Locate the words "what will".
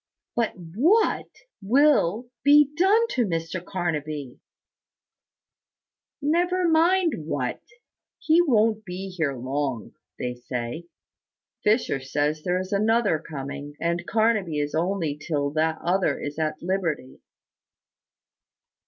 0.55-2.31